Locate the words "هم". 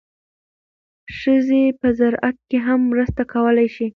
2.67-2.79